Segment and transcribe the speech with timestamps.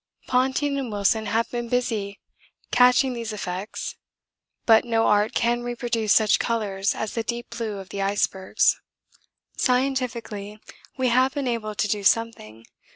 [0.25, 2.19] Ponting and Wilson have been busy
[2.71, 3.97] catching these effects,
[4.65, 8.81] but no art can reproduce such colours as the deep blue of the icebergs.
[9.57, 10.57] 'Scientifically
[10.97, 12.65] we have been able to do something.